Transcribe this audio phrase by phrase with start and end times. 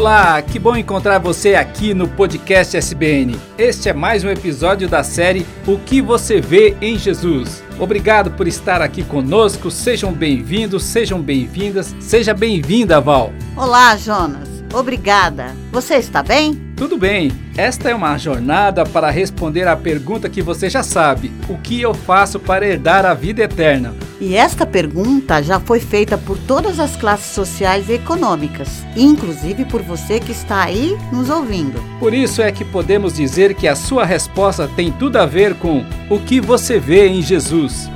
[0.00, 3.38] Olá, que bom encontrar você aqui no podcast SBN.
[3.58, 7.62] Este é mais um episódio da série O que você vê em Jesus.
[7.78, 9.70] Obrigado por estar aqui conosco.
[9.70, 11.94] Sejam bem-vindos, sejam bem-vindas.
[12.00, 13.30] Seja bem-vinda, Val.
[13.54, 14.48] Olá, Jonas.
[14.72, 15.54] Obrigada.
[15.70, 16.54] Você está bem?
[16.78, 17.30] Tudo bem.
[17.54, 21.92] Esta é uma jornada para responder à pergunta que você já sabe: o que eu
[21.92, 23.94] faço para herdar a vida eterna?
[24.20, 29.80] E esta pergunta já foi feita por todas as classes sociais e econômicas, inclusive por
[29.80, 31.82] você que está aí nos ouvindo.
[31.98, 35.86] Por isso é que podemos dizer que a sua resposta tem tudo a ver com
[36.10, 37.88] o que você vê em Jesus.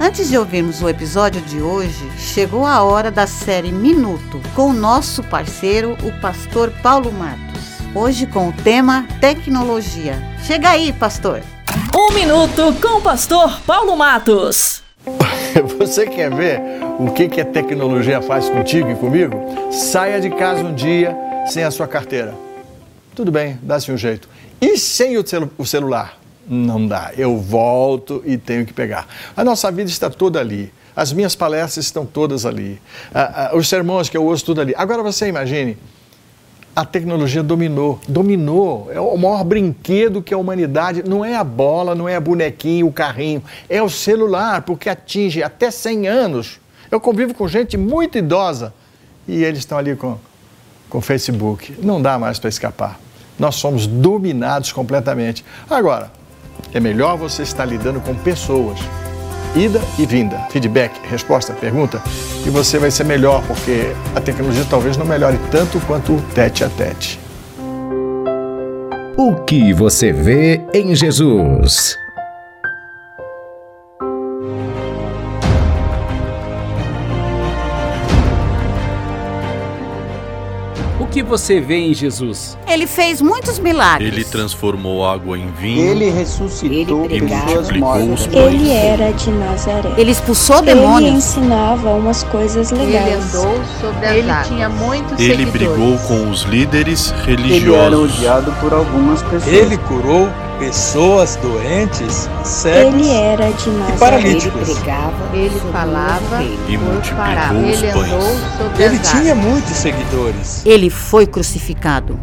[0.00, 4.72] Antes de ouvirmos o episódio de hoje, chegou a hora da série Minuto com o
[4.72, 7.80] nosso parceiro, o pastor Paulo Matos.
[7.92, 10.14] Hoje com o tema Tecnologia.
[10.44, 11.42] Chega aí, pastor!
[11.96, 14.84] Um minuto com o pastor Paulo Matos.
[15.78, 16.60] Você quer ver
[17.00, 19.34] o que, que a tecnologia faz contigo e comigo?
[19.72, 21.16] Saia de casa um dia
[21.48, 22.36] sem a sua carteira.
[23.16, 24.28] Tudo bem, dá-se um jeito.
[24.60, 26.16] E sem o, celu o celular?
[26.48, 27.12] Não dá.
[27.16, 29.06] Eu volto e tenho que pegar.
[29.36, 30.72] A nossa vida está toda ali.
[30.96, 32.80] As minhas palestras estão todas ali.
[33.54, 34.74] Os sermões que eu ouço, tudo ali.
[34.76, 35.76] Agora você imagine,
[36.74, 38.00] a tecnologia dominou.
[38.08, 38.88] Dominou.
[38.90, 41.02] É o maior brinquedo que a humanidade.
[41.06, 43.42] Não é a bola, não é a bonequinho, o carrinho.
[43.68, 46.60] É o celular, porque atinge até 100 anos.
[46.90, 48.72] Eu convivo com gente muito idosa
[49.26, 50.18] e eles estão ali com
[50.90, 51.76] o Facebook.
[51.82, 52.98] Não dá mais para escapar.
[53.38, 55.44] Nós somos dominados completamente.
[55.68, 56.10] Agora,
[56.72, 58.78] é melhor você estar lidando com pessoas.
[59.56, 62.02] Ida e vinda, feedback, resposta, pergunta,
[62.46, 66.64] e você vai ser melhor, porque a tecnologia talvez não melhore tanto quanto o tete
[66.64, 67.18] a tete.
[69.16, 71.98] O que você vê em Jesus?
[81.10, 82.56] Que você vê em Jesus?
[82.66, 84.12] Ele fez muitos milagres.
[84.12, 85.90] Ele transformou água em vinho.
[85.90, 88.54] Ele ressuscitou ele multiplicou os pães.
[88.54, 89.90] Ele era de Nazaré.
[89.96, 91.08] Ele expulsou demônios.
[91.08, 93.06] Ele ensinava umas coisas legais.
[93.06, 94.48] Ele andou sobre as Ele águas.
[94.48, 95.52] tinha muitos Ele seguidores.
[95.52, 97.62] brigou com os líderes religiosos.
[97.62, 99.46] Ele era odiado por algumas pessoas.
[99.52, 103.94] Ele curou pessoas doentes, cegos ele era de Nazaré.
[103.94, 104.68] e paralíticos.
[104.68, 108.80] Ele pregava, ele falava e multiplicou os ele pães.
[108.80, 110.66] Ele tinha muitos seguidores.
[110.66, 112.18] Ele foi crucificado.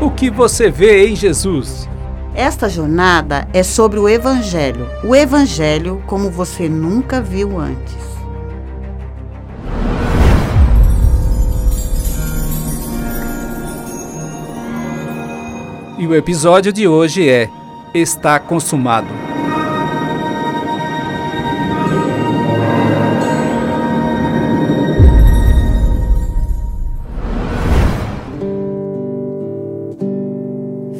[0.00, 1.88] O que você vê em Jesus?
[2.34, 4.88] Esta jornada é sobre o Evangelho.
[5.04, 8.11] O Evangelho como você nunca viu antes.
[16.02, 17.48] E o episódio de hoje é
[17.94, 19.06] Está Consumado.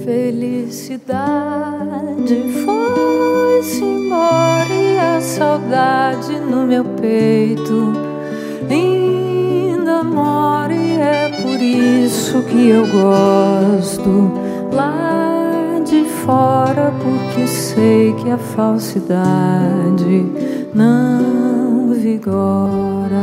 [0.05, 1.03] Felicidade
[2.65, 7.93] foi-se embora e a saudade no meu peito
[8.71, 14.42] ainda mora e é por isso que eu gosto
[14.73, 20.27] lá de fora porque sei que a falsidade
[20.75, 23.23] não vigora.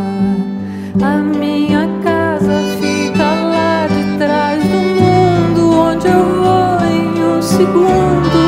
[1.01, 8.39] A minha casa fica lá de trás do mundo onde eu vou em um segundo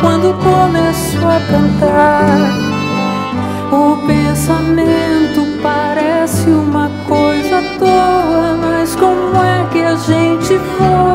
[0.00, 2.66] quando começo a cantar.
[3.72, 11.05] O pensamento parece uma coisa à toa, mas como é que a gente voa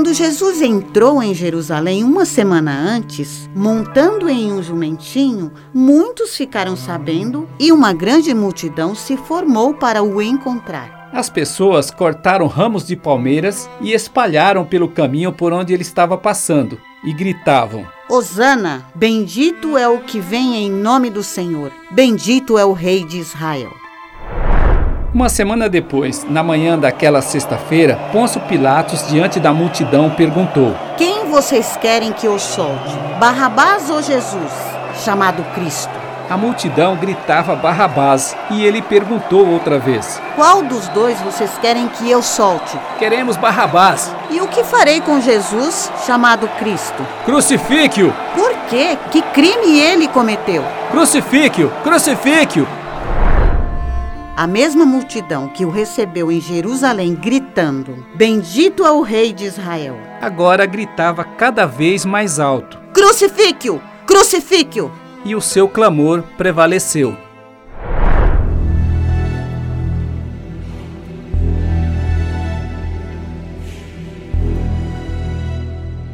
[0.00, 7.46] Quando Jesus entrou em Jerusalém uma semana antes, montando em um jumentinho, muitos ficaram sabendo
[7.58, 11.10] e uma grande multidão se formou para o encontrar.
[11.12, 16.80] As pessoas cortaram ramos de palmeiras e espalharam pelo caminho por onde ele estava passando
[17.04, 22.72] e gritavam: Hosana, bendito é o que vem em nome do Senhor, bendito é o
[22.72, 23.79] Rei de Israel.
[25.12, 31.76] Uma semana depois, na manhã daquela sexta-feira, Pôncio Pilatos, diante da multidão, perguntou: Quem vocês
[31.76, 32.96] querem que eu solte?
[33.18, 34.52] Barrabás ou Jesus,
[35.04, 35.90] chamado Cristo?
[36.30, 42.08] A multidão gritava Barrabás e ele perguntou outra vez: Qual dos dois vocês querem que
[42.08, 42.78] eu solte?
[43.00, 44.14] Queremos Barrabás.
[44.30, 47.04] E o que farei com Jesus, chamado Cristo?
[47.24, 48.14] Crucifique-o!
[48.36, 48.96] Por quê?
[49.10, 50.64] Que crime ele cometeu?
[50.92, 51.68] Crucifique-o!
[51.82, 52.79] Crucifique-o!
[54.40, 59.98] A mesma multidão que o recebeu em Jerusalém gritando: Bendito é o Rei de Israel.
[60.18, 63.82] Agora gritava cada vez mais alto: Crucifique-o!
[64.06, 64.90] Crucifique-o!
[65.26, 67.14] E o seu clamor prevaleceu.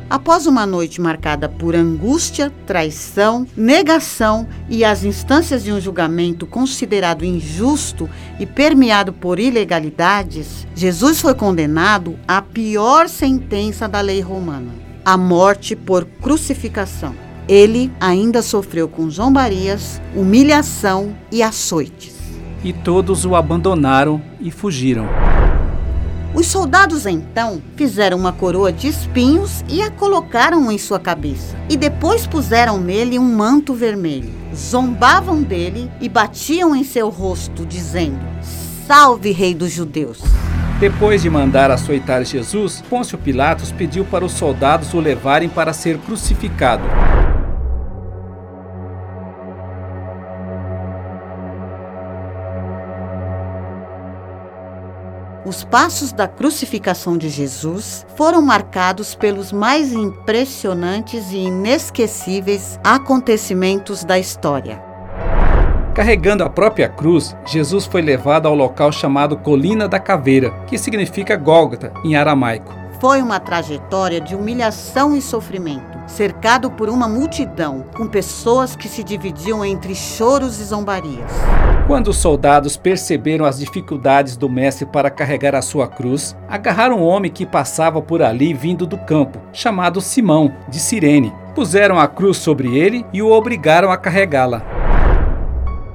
[0.09, 7.25] Após uma noite marcada por angústia, traição, negação e as instâncias de um julgamento considerado
[7.25, 8.09] injusto
[8.39, 14.73] e permeado por ilegalidades, Jesus foi condenado à pior sentença da lei romana:
[15.05, 17.13] a morte por crucificação.
[17.49, 22.15] Ele ainda sofreu com zombarias, humilhação e açoites.
[22.63, 25.26] E todos o abandonaram e fugiram.
[26.37, 31.57] Os soldados então fizeram uma coroa de espinhos e a colocaram em sua cabeça.
[31.67, 34.31] E depois puseram nele um manto vermelho.
[34.55, 38.21] Zombavam dele e batiam em seu rosto, dizendo:
[38.87, 40.21] Salve, Rei dos Judeus!
[40.79, 45.97] Depois de mandar açoitar Jesus, Pôncio Pilatos pediu para os soldados o levarem para ser
[45.97, 46.85] crucificado.
[55.47, 64.19] Os passos da crucificação de Jesus foram marcados pelos mais impressionantes e inesquecíveis acontecimentos da
[64.19, 64.83] história.
[65.95, 71.37] Carregando a própria cruz, Jesus foi levado ao local chamado Colina da Caveira, que significa
[71.37, 72.75] Gólgota em aramaico.
[72.99, 79.05] Foi uma trajetória de humilhação e sofrimento, cercado por uma multidão, com pessoas que se
[79.05, 81.31] dividiam entre choros e zombarias.
[81.87, 87.05] Quando os soldados perceberam as dificuldades do mestre para carregar a sua cruz, agarraram um
[87.05, 91.35] homem que passava por ali vindo do campo, chamado Simão, de Cirene.
[91.55, 94.76] Puseram a cruz sobre ele e o obrigaram a carregá-la.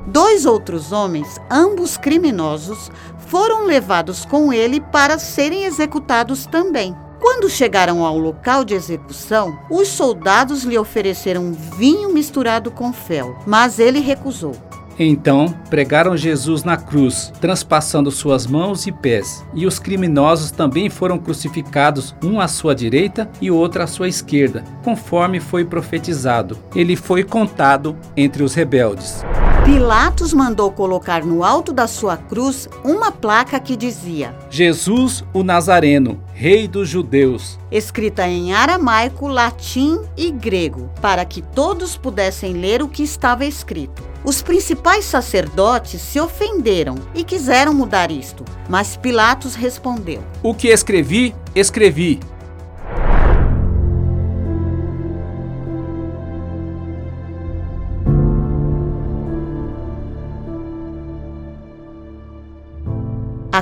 [0.08, 2.92] Dois outros homens, ambos criminosos,
[3.28, 6.96] foram levados com ele para serem executados também.
[7.20, 13.78] Quando chegaram ao local de execução, os soldados lhe ofereceram vinho misturado com fel, mas
[13.78, 14.56] ele recusou.
[15.04, 21.18] Então pregaram Jesus na cruz, transpassando suas mãos e pés, e os criminosos também foram
[21.18, 26.56] crucificados, um à sua direita e outro à sua esquerda, conforme foi profetizado.
[26.76, 29.26] Ele foi contado entre os rebeldes.
[29.66, 36.22] Pilatos mandou colocar no alto da sua cruz uma placa que dizia: Jesus o Nazareno,
[36.32, 37.58] Rei dos Judeus.
[37.72, 44.11] Escrita em aramaico, latim e grego, para que todos pudessem ler o que estava escrito.
[44.24, 51.34] Os principais sacerdotes se ofenderam e quiseram mudar isto, mas Pilatos respondeu: O que escrevi,
[51.56, 52.20] escrevi.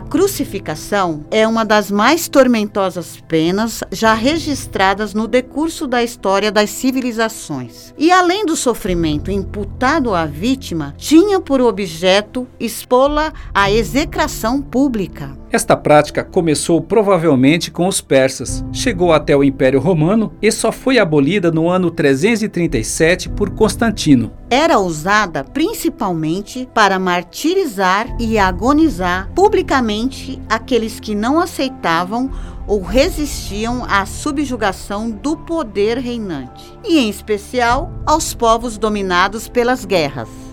[0.09, 7.93] Crucificação é uma das mais tormentosas penas já registradas no decurso da história das civilizações.
[7.97, 15.38] E além do sofrimento imputado à vítima, tinha por objeto expô-la à execração pública.
[15.51, 20.99] Esta prática começou provavelmente com os persas, chegou até o Império Romano e só foi
[20.99, 24.31] abolida no ano 337 por Constantino.
[24.47, 32.29] Era usada principalmente para martirizar e agonizar publicamente aqueles que não aceitavam
[32.67, 40.48] ou resistiam à subjugação do poder reinante, e em especial aos povos dominados pelas guerras.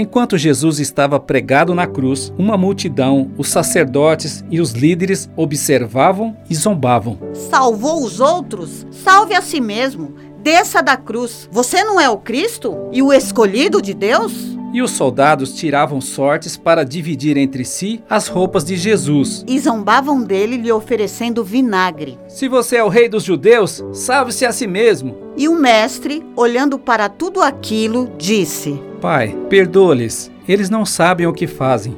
[0.00, 6.54] Enquanto Jesus estava pregado na cruz, uma multidão, os sacerdotes e os líderes observavam e
[6.54, 7.18] zombavam.
[7.34, 8.86] Salvou os outros?
[8.92, 10.14] Salve a si mesmo.
[10.40, 11.48] Desça da cruz.
[11.50, 14.56] Você não é o Cristo e o escolhido de Deus?
[14.72, 19.44] E os soldados tiravam sortes para dividir entre si as roupas de Jesus.
[19.48, 22.16] E zombavam dele, lhe oferecendo vinagre.
[22.28, 25.27] Se você é o rei dos judeus, salve-se a si mesmo.
[25.38, 31.46] E o mestre, olhando para tudo aquilo, disse: Pai, perdoa-lhes, eles não sabem o que
[31.46, 31.96] fazem.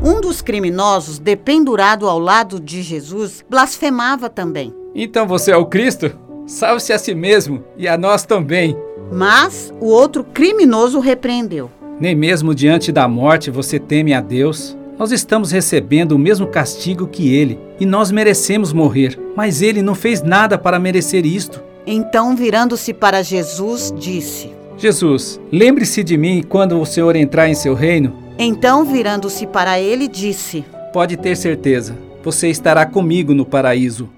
[0.00, 4.72] Um dos criminosos, dependurado ao lado de Jesus, blasfemava também.
[4.94, 6.16] Então você é o Cristo?
[6.46, 8.76] Salve-se a si mesmo e a nós também.
[9.10, 11.68] Mas o outro criminoso repreendeu.
[11.98, 14.78] Nem mesmo diante da morte você teme a Deus?
[14.96, 19.96] Nós estamos recebendo o mesmo castigo que ele e nós merecemos morrer, mas ele não
[19.96, 21.60] fez nada para merecer isto.
[21.86, 27.74] Então, virando-se para Jesus, disse: Jesus, lembre-se de mim quando o Senhor entrar em seu
[27.74, 28.16] reino.
[28.38, 34.08] Então, virando-se para ele, disse: Pode ter certeza, você estará comigo no paraíso.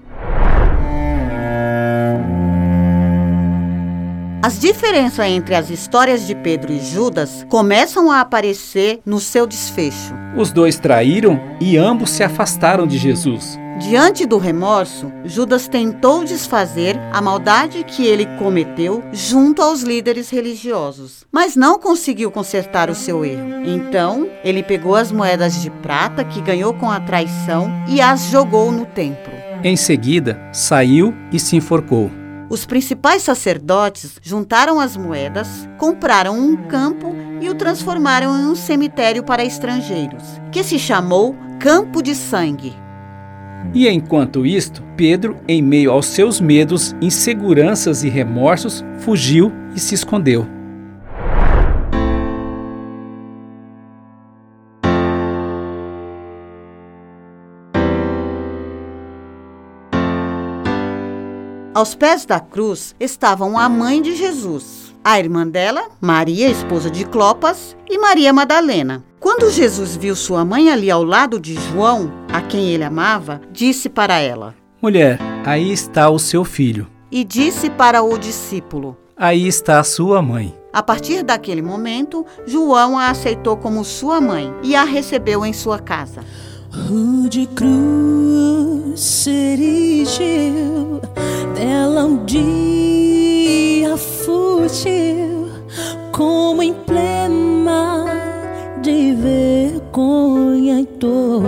[4.41, 10.13] As diferenças entre as histórias de Pedro e Judas começam a aparecer no seu desfecho.
[10.37, 13.59] Os dois traíram e ambos se afastaram de Jesus.
[13.79, 21.25] Diante do remorso, Judas tentou desfazer a maldade que ele cometeu junto aos líderes religiosos,
[21.31, 23.63] mas não conseguiu consertar o seu erro.
[23.65, 28.71] Então, ele pegou as moedas de prata que ganhou com a traição e as jogou
[28.71, 29.31] no templo.
[29.63, 32.09] Em seguida, saiu e se enforcou.
[32.49, 39.21] Os principais sacerdotes juntaram as moedas, compraram um campo e o transformaram em um cemitério
[39.21, 42.86] para estrangeiros, que se chamou Campo de Sangue.
[43.73, 49.93] E enquanto isto, Pedro, em meio aos seus medos, inseguranças e remorsos, fugiu e se
[49.93, 50.47] escondeu.
[61.77, 67.05] Aos pés da cruz estavam a mãe de Jesus, a irmã dela, Maria, esposa de
[67.05, 69.05] Clopas, e Maria Madalena.
[69.21, 73.87] Quando Jesus viu sua mãe ali ao lado de João, a quem ele amava, disse
[73.87, 76.87] para ela: Mulher, aí está o seu filho.
[77.09, 80.53] E disse para o discípulo: Aí está a sua mãe.
[80.73, 85.79] A partir daquele momento, João a aceitou como sua mãe e a recebeu em sua
[85.79, 86.21] casa.
[86.91, 90.99] O de cruz se erigiu,
[91.55, 93.26] dela um dia
[93.97, 95.49] fugiu,
[96.11, 98.05] como emblema
[98.81, 101.43] de vergonha e dor.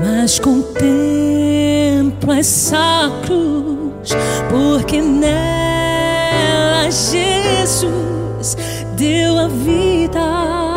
[0.00, 4.10] Mas contemplo essa cruz,
[4.50, 8.56] porque nela Jesus
[8.96, 10.73] deu a vida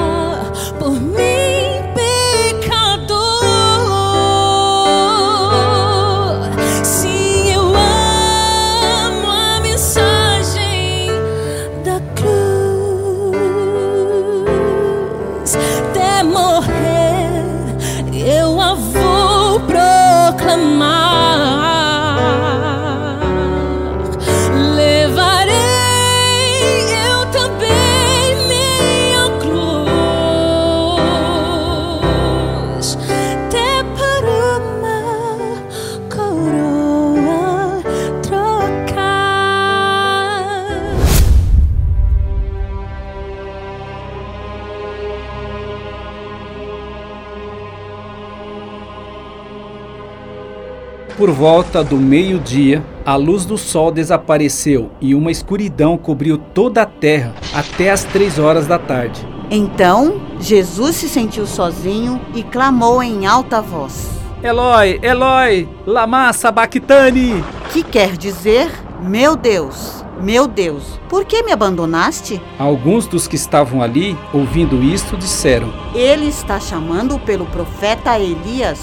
[51.17, 56.85] Por volta do meio-dia, a luz do sol desapareceu e uma escuridão cobriu toda a
[56.85, 59.27] terra até as três horas da tarde.
[59.49, 64.07] Então, Jesus se sentiu sozinho e clamou em alta voz.
[64.43, 67.43] Eloi, Eloi, lama sabachthani.
[67.73, 68.69] Que quer dizer,
[69.01, 72.39] meu Deus, meu Deus, por que me abandonaste?
[72.59, 78.79] Alguns dos que estavam ali, ouvindo isto, disseram: Ele está chamando pelo profeta Elias.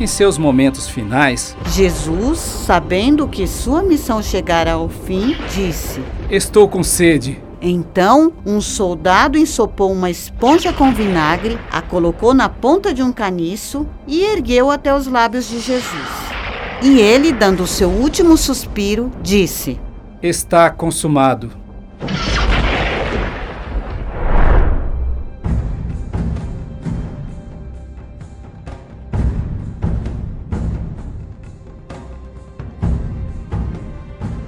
[0.00, 6.82] Em seus momentos finais, Jesus, sabendo que sua missão chegara ao fim, disse: Estou com
[6.82, 7.38] sede.
[7.60, 13.86] Então, um soldado ensopou uma esponja com vinagre, a colocou na ponta de um caniço
[14.06, 16.08] e ergueu até os lábios de Jesus.
[16.82, 19.78] E ele, dando o seu último suspiro, disse:
[20.22, 21.59] Está consumado.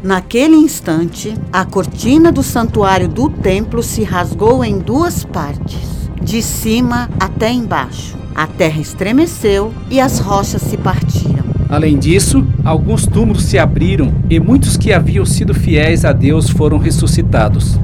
[0.02, 7.08] Naquele instante, a cortina do santuário do templo se rasgou em duas partes, de cima
[7.20, 8.18] até embaixo.
[8.34, 11.44] A terra estremeceu e as rochas se partiram.
[11.68, 16.78] Além disso, alguns túmulos se abriram e muitos que haviam sido fiéis a Deus foram
[16.78, 17.78] ressuscitados.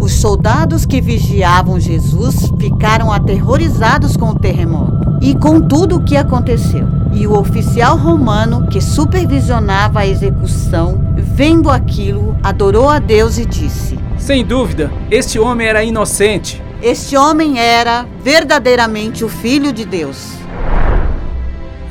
[0.00, 6.16] Os soldados que vigiavam Jesus ficaram aterrorizados com o terremoto e com tudo o que
[6.16, 6.97] aconteceu.
[7.18, 13.98] E o oficial romano que supervisionava a execução, vendo aquilo, adorou a Deus e disse:
[14.16, 16.62] Sem dúvida, este homem era inocente.
[16.80, 20.30] Este homem era verdadeiramente o Filho de Deus.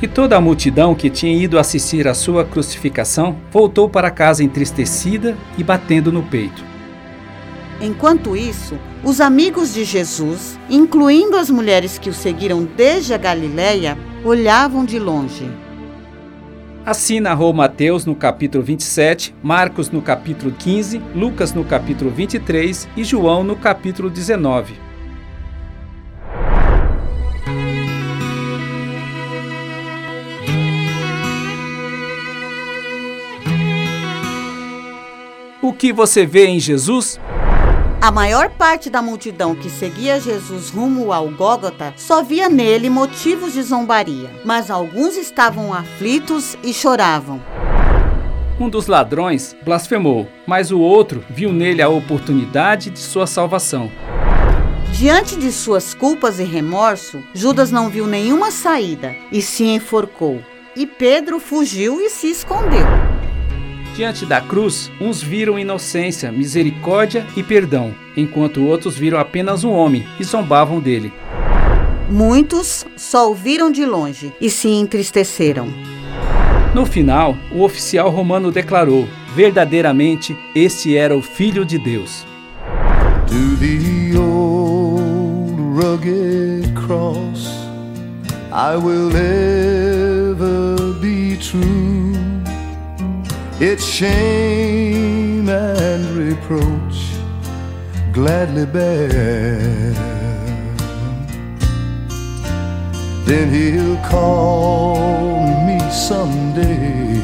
[0.00, 5.36] E toda a multidão que tinha ido assistir à sua crucificação voltou para casa entristecida
[5.58, 6.64] e batendo no peito.
[7.82, 13.98] Enquanto isso, os amigos de Jesus, incluindo as mulheres que o seguiram desde a Galiléia,
[14.24, 15.48] olhavam de longe.
[16.84, 23.04] Assim narrou Mateus no capítulo 27, Marcos no capítulo 15, Lucas no capítulo 23 e
[23.04, 24.74] João no capítulo 19.
[35.60, 37.20] O que você vê em Jesus?
[38.00, 43.52] A maior parte da multidão que seguia Jesus rumo ao Gólgota só via nele motivos
[43.52, 47.42] de zombaria, mas alguns estavam aflitos e choravam.
[48.60, 53.90] Um dos ladrões blasfemou, mas o outro viu nele a oportunidade de sua salvação.
[54.92, 60.40] Diante de suas culpas e remorso, Judas não viu nenhuma saída e se enforcou.
[60.76, 63.07] E Pedro fugiu e se escondeu.
[63.98, 70.06] Diante da cruz, uns viram inocência, misericórdia e perdão, enquanto outros viram apenas um homem
[70.20, 71.12] e zombavam dele.
[72.08, 75.66] Muitos só o viram de longe e se entristeceram.
[76.72, 82.24] No final, o oficial romano declarou: verdadeiramente este era o Filho de Deus.
[83.26, 87.48] To the old rugged cross,
[88.52, 91.77] I will ever be true.
[93.60, 97.10] Its shame and reproach
[98.12, 99.92] gladly bear.
[103.26, 107.20] Then he'll call me someday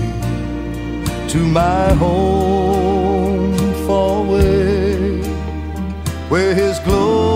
[1.28, 3.56] to my home
[3.86, 5.22] far away,
[6.28, 7.33] where his glory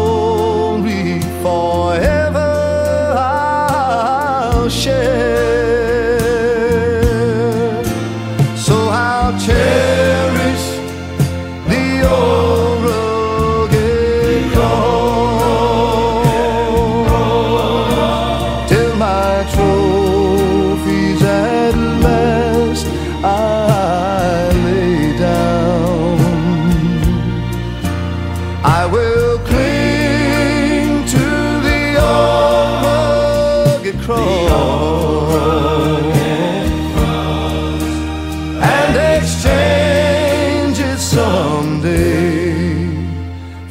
[41.09, 42.85] someday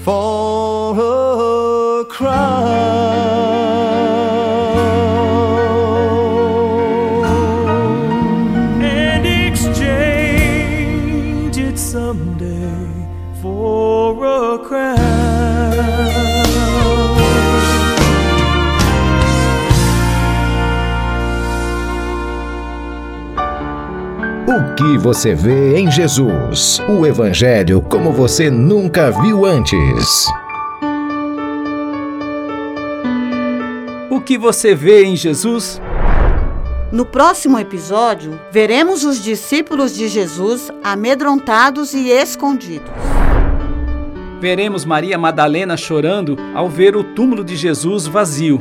[0.04, 0.96] for
[2.10, 2.87] a.
[24.98, 26.82] que você vê em Jesus?
[26.90, 30.26] O Evangelho como você nunca viu antes.
[34.10, 35.80] O que você vê em Jesus?
[36.92, 42.90] No próximo episódio, veremos os discípulos de Jesus amedrontados e escondidos.
[44.42, 48.60] Veremos Maria Madalena chorando ao ver o túmulo de Jesus vazio.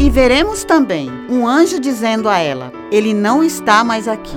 [0.00, 4.36] E veremos também um anjo dizendo a ela: Ele não está mais aqui.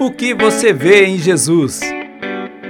[0.00, 1.78] O que você vê em Jesus?